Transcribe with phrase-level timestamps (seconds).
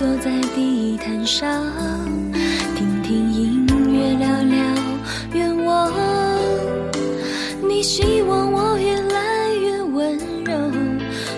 [0.00, 1.62] 坐在地毯上，
[2.74, 4.74] 听听音乐，聊聊
[5.34, 5.92] 愿望。
[7.68, 10.54] 你希望我越来越温柔，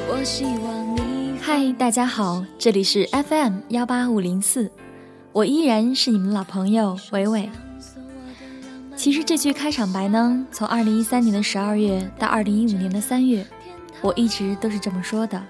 [0.09, 1.37] 我希望你。
[1.41, 4.71] 嗨，大家好，这里是 FM 幺八五零四，
[5.33, 7.51] 我依然是你们老朋友伟伟。
[8.95, 13.45] 其实这句开场白呢，从二零一三年的十二月到二零一五年的三月，
[14.01, 15.43] 我一直都是这么说的。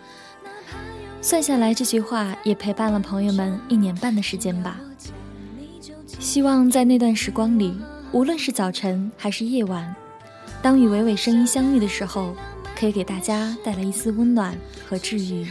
[1.25, 4.77] 算下来，这句话也陪伴了朋友们一年半的时间吧。
[6.19, 7.79] 希望在那段时光里，
[8.11, 9.95] 无论是早晨还是夜晚，
[10.61, 12.35] 当与伟伟声音相遇的时候，
[12.77, 14.53] 可以给大家带来一丝温暖
[14.85, 15.47] 和治愈。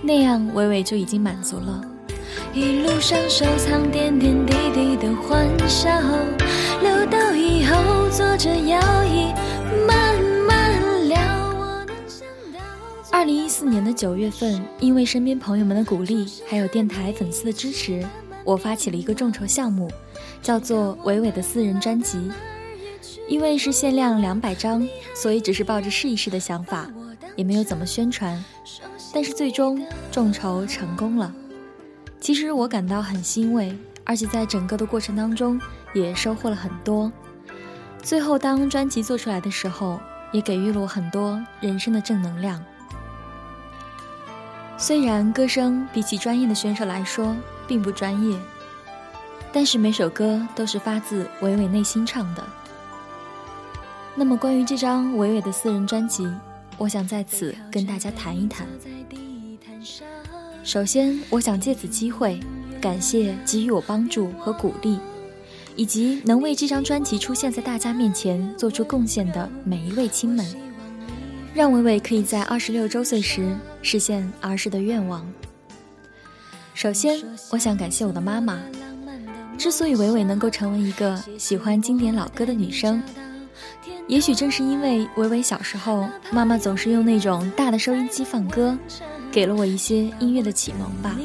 [0.00, 1.84] 那样，伟伟就已经满足了。
[2.54, 5.90] 一路上收藏点点滴滴的欢笑，
[6.80, 9.34] 留到以后坐着摇椅
[9.86, 10.07] 慢
[13.18, 18.06] 二零一四年的九月份，因为身边朋友们的鼓励，还有电台粉丝的支持，
[18.44, 19.90] 我发起了一个众筹项目，
[20.40, 22.30] 叫做“伟伟的私人专辑”。
[23.26, 26.88] 因为是限量两百张，所以只是抱着试一试的想法，
[27.34, 28.40] 也没有怎么宣传。
[29.12, 31.34] 但是最终众筹成功了，
[32.20, 35.60] 其实我感到很欣慰，而且在整个的过程当中
[35.92, 37.10] 也收获了很多。
[38.00, 39.98] 最后当专辑做出来的时候，
[40.30, 42.64] 也给予了我很多人生的正能量。
[44.80, 47.34] 虽然歌声比起专业的选手来说
[47.66, 48.38] 并不专业，
[49.52, 52.44] 但是每首歌都是发自伟伟内心唱的。
[54.14, 56.32] 那么关于这张伟伟的私人专辑，
[56.76, 58.68] 我想在此跟大家谈一谈。
[60.62, 62.38] 首先，我想借此机会
[62.80, 65.00] 感谢给予我帮助和鼓励，
[65.74, 70.46] 以及能为这张专辑出现在大家面前做出贡献的每一位亲们。
[71.58, 73.52] 让伟伟可以在二十六周岁时
[73.82, 75.28] 实现儿时的愿望。
[76.72, 77.20] 首先，
[77.50, 78.60] 我想感谢我的妈妈。
[79.58, 83.02] 之所以伟伟能够成为一个喜欢经典老歌的女生，
[84.06, 88.78] 也许正是因为伟伟小时候妈妈总是用那种大的收音机放歌，
[89.32, 91.16] 给了我一些音乐的启蒙吧。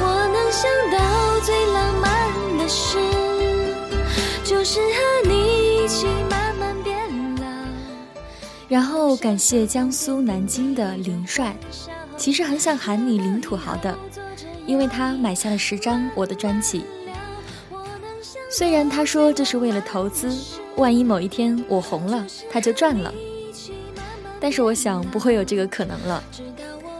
[0.00, 0.04] 我
[0.34, 0.98] 能想到
[1.46, 2.98] 最浪漫的事。
[4.44, 4.86] 就是和
[8.68, 11.56] 然后感谢江苏南京的林帅，
[12.16, 13.98] 其实很想喊你林土豪的，
[14.66, 16.84] 因为他买下了十张我的专辑。
[18.50, 20.36] 虽然他说这是为了投资，
[20.76, 23.12] 万一某一天我红了，他就赚了。
[24.38, 26.22] 但是我想不会有这个可能了。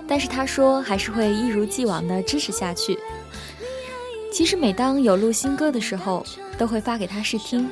[0.08, 2.98] 但是他说还是会一如既往的支持下去。
[4.32, 6.24] 其实每当有录新歌的时候。
[6.58, 7.70] 都会发给他试听，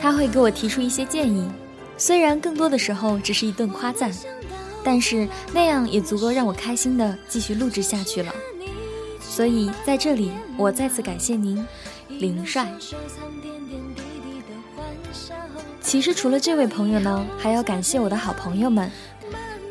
[0.00, 1.46] 他会给我提出一些建议，
[1.98, 4.10] 虽然更多的时候只是一顿夸赞，
[4.84, 8.32] 但是那样也足够让我开心的继续录制下去了。
[9.20, 11.66] 所以在这里，我再次感谢您，
[12.08, 12.72] 林帅。
[15.80, 18.90] 其实除了这位朋友呢，还要感谢我的好朋友们：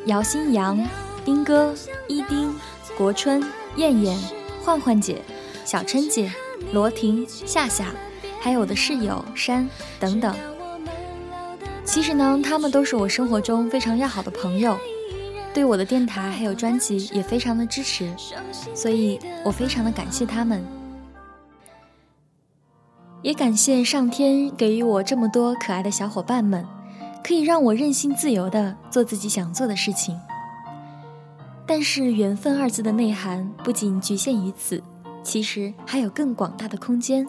[0.05, 0.85] 姚新阳、
[1.23, 1.73] 丁哥、
[2.07, 2.53] 一丁、
[2.97, 3.43] 国春、
[3.77, 4.19] 燕燕、
[4.63, 5.21] 焕焕姐、
[5.63, 6.31] 小琛姐、
[6.73, 7.93] 罗婷、夏夏。
[8.39, 9.67] 还有我的室友山
[9.99, 10.33] 等等，
[11.87, 14.77] 其实呢，他们都是我生活中非常要好的朋友，
[15.53, 18.13] 对我的电台还有专辑也非常的支持，
[18.75, 20.61] 所以我非常的感谢他们，
[23.21, 26.63] 也感谢上天给予我这么多可爱的小伙伴们，
[27.23, 30.19] 可以让我任性自由的做自己想做的事情。
[31.65, 34.83] 但是缘分二字的内涵不仅局限于此，
[35.23, 37.25] 其实还有更广大的空间。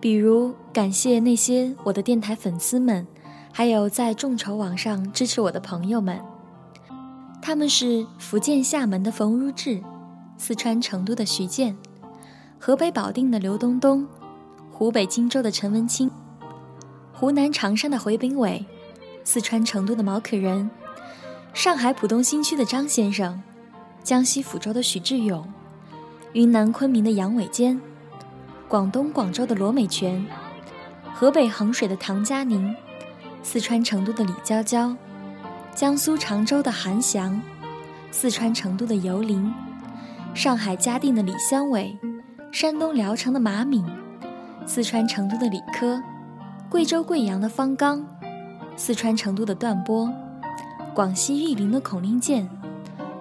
[0.00, 3.04] 比如，感谢那些我的电台粉丝们，
[3.52, 6.20] 还有在众筹网上支持我的朋友们。
[7.40, 9.82] 他们是福建厦门的冯如志，
[10.36, 11.76] 四川成都的徐健，
[12.58, 14.06] 河北保定的刘东东，
[14.70, 16.10] 湖北荆州的陈文清，
[17.12, 18.66] 湖南长沙的回炳伟，
[19.24, 20.70] 四川成都的毛可人，
[21.54, 23.42] 上海浦东新区的张先生，
[24.02, 25.46] 江西抚州的许志勇，
[26.32, 27.80] 云南昆明的杨伟坚。
[28.68, 30.26] 广东广州的罗美泉，
[31.14, 32.76] 河北衡水的唐佳宁，
[33.42, 34.94] 四川成都的李娇娇，
[35.74, 37.40] 江苏常州的韩翔，
[38.10, 39.52] 四川成都的尤林，
[40.34, 41.98] 上海嘉定的李香伟，
[42.52, 43.84] 山东聊城的马敏，
[44.66, 46.02] 四川成都的李科，
[46.68, 48.04] 贵州贵阳的方刚，
[48.76, 50.12] 四川成都的段波，
[50.94, 52.48] 广西玉林的孔令健，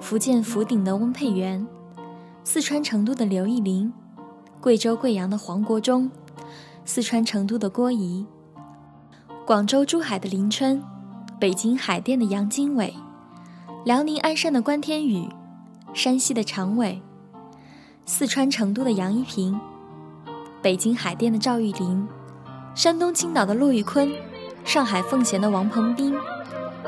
[0.01, 1.65] 福建福鼎的温佩元，
[2.43, 3.93] 四川成都的刘义林。
[4.59, 6.09] 贵州贵阳的黄国忠，
[6.83, 8.25] 四川成都的郭怡，
[9.47, 10.83] 广州珠海的林春，
[11.39, 12.93] 北京海淀的杨经纬，
[13.85, 15.29] 辽宁鞍山的关天宇，
[15.93, 17.01] 山西的常伟，
[18.05, 19.57] 四川成都的杨一平，
[20.61, 22.05] 北京海淀的赵玉林，
[22.75, 24.11] 山东青岛的骆玉坤，
[24.65, 26.13] 上海奉贤的王鹏斌，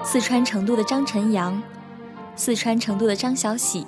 [0.03, 1.63] 四川成都的张晨阳，
[2.35, 3.87] 四川成都的张小喜，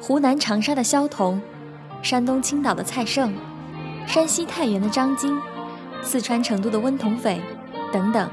[0.00, 1.40] 湖南长沙的肖彤，
[2.02, 3.32] 山东青岛的蔡胜，
[4.04, 5.40] 山西太原的张晶，
[6.02, 7.40] 四川成都的温同斐，
[7.94, 8.28] 等等。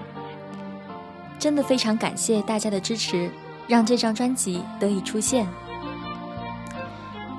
[1.38, 3.30] 真的非常感谢大家的支持。
[3.68, 5.48] 让这张专辑得以出现，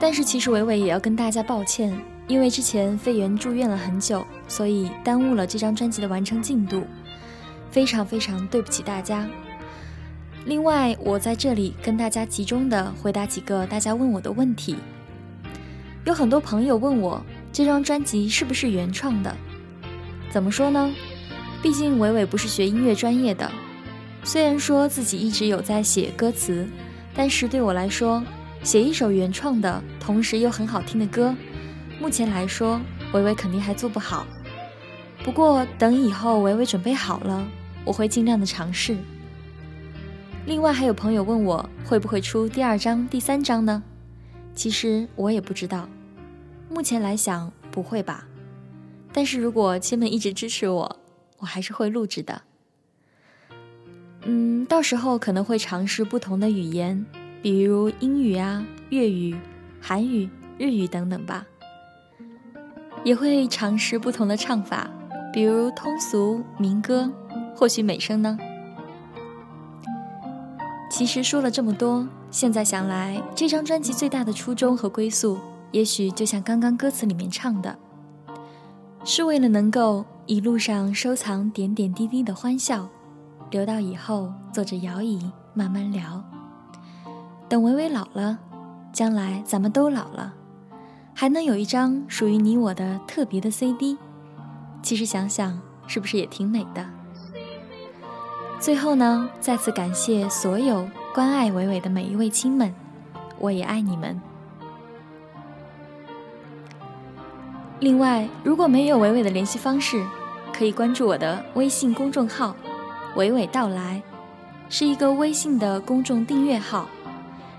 [0.01, 1.95] 但是其实伟伟也要跟大家抱歉，
[2.27, 6.87] 因为之前肺炎住院了很久，所以耽误了这张专辑的完成进度，
[7.71, 9.29] 非常非常对不起大家。
[10.47, 14.77] 另外，我在这里跟大家集中的回答几个大家问我的问题。
[16.07, 17.23] 有很多朋友问我
[17.53, 19.37] 这张专辑是不是原创的？
[20.31, 20.91] 怎么说呢？
[21.63, 23.49] 毕竟伟伟不是学音乐专业的。
[24.25, 26.67] 虽然说自己一直有在写歌词，
[27.15, 28.23] 但是对我来说，
[28.65, 31.35] 写一首原创的，同时又很好听的歌，
[32.01, 32.81] 目前来说，
[33.13, 34.27] 维维肯定还做不好。
[35.23, 37.47] 不过等以后维维准备好了，
[37.85, 38.97] 我会尽量的尝试。
[40.47, 43.81] 另外还有朋友问我会不会出第二章、第三章呢？
[44.53, 45.89] 其实我也不知道，
[46.69, 48.27] 目前来想不会吧。
[49.13, 50.97] 但是如果亲们一直支持我，
[51.43, 52.43] 我还是会录制的。
[54.23, 57.05] 嗯，到时候可能会尝试不同的语言，
[57.43, 59.37] 比如英语啊、粤语、
[59.81, 61.45] 韩语、日语等等吧。
[63.05, 64.89] 也会尝试不同的唱法，
[65.33, 67.13] 比如通俗民歌，
[67.57, 68.39] 或许美声呢。
[70.89, 75.41] 其实说了这么多，现在想来，这张专辑最大的初衷和归宿，
[75.73, 77.77] 也许就像刚刚歌词里面唱的，
[79.05, 82.89] 是为了能够一路上收藏点点滴滴的欢笑。
[83.51, 86.25] 留到以后坐着摇椅慢慢聊。
[87.51, 88.39] 等维维老了，
[88.95, 90.33] 将来咱们都老了，
[91.13, 93.99] 还能有一张属于你我的特别的 CD。
[94.83, 96.83] 其实想想，是不是也挺美的？
[98.59, 102.75] 最后呢，再次感谢所有关爱伟伟的每一位亲们，
[103.39, 104.19] 我也爱你们。
[107.83, 110.07] 另外，如果没有伟伟的联系方式，
[110.57, 112.55] 可以关注我的微信公众号。
[113.17, 114.01] 娓娓道来，
[114.69, 116.89] 是一个微信的公众订阅号，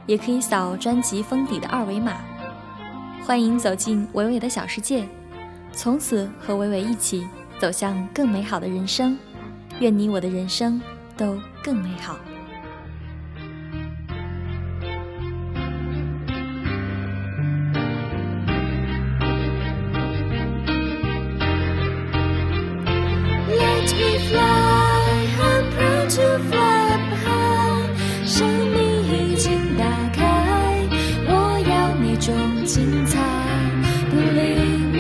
[0.06, 2.14] 也可以扫专辑封底的二维码。
[3.26, 5.06] 欢迎走进伟伟的小世界，
[5.74, 7.28] 从此和伟伟一起
[7.60, 9.18] 走向更美好的人生。
[9.80, 10.82] 愿你我的人生
[11.18, 12.18] 都更美好。
[32.66, 33.20] 精彩，
[34.10, 34.93] 不吝